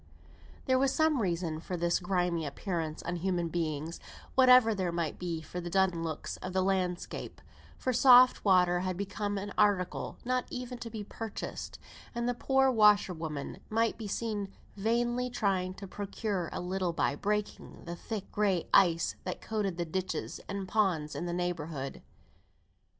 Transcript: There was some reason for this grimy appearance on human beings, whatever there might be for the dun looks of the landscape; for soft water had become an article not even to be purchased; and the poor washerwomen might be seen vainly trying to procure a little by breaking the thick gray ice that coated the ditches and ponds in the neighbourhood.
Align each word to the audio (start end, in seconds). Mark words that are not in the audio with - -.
There 0.65 0.79
was 0.79 0.91
some 0.91 1.21
reason 1.21 1.59
for 1.59 1.77
this 1.77 1.99
grimy 1.99 2.43
appearance 2.47 3.03
on 3.03 3.17
human 3.17 3.49
beings, 3.49 3.99
whatever 4.33 4.73
there 4.73 4.91
might 4.91 5.19
be 5.19 5.43
for 5.43 5.61
the 5.61 5.69
dun 5.69 6.01
looks 6.01 6.37
of 6.37 6.53
the 6.53 6.63
landscape; 6.63 7.39
for 7.77 7.93
soft 7.93 8.43
water 8.43 8.79
had 8.79 8.97
become 8.97 9.37
an 9.37 9.53
article 9.59 10.17
not 10.25 10.47
even 10.49 10.79
to 10.79 10.89
be 10.89 11.03
purchased; 11.03 11.77
and 12.15 12.27
the 12.27 12.33
poor 12.33 12.71
washerwomen 12.71 13.59
might 13.69 13.99
be 13.99 14.07
seen 14.07 14.51
vainly 14.75 15.29
trying 15.29 15.75
to 15.75 15.87
procure 15.87 16.49
a 16.51 16.59
little 16.61 16.93
by 16.93 17.13
breaking 17.15 17.85
the 17.85 17.95
thick 17.95 18.31
gray 18.31 18.67
ice 18.73 19.17
that 19.23 19.39
coated 19.39 19.77
the 19.77 19.85
ditches 19.85 20.39
and 20.49 20.67
ponds 20.67 21.13
in 21.15 21.27
the 21.27 21.31
neighbourhood. 21.31 22.01